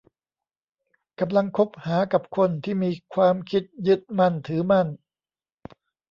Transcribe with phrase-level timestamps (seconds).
[1.19, 4.87] กำลังคบหากับคนที่มีความคิดยึดมั่นถือมั่น